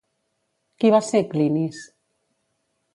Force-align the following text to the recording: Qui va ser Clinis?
Qui 0.79 0.91
va 0.95 1.03
ser 1.11 1.23
Clinis? 1.35 1.85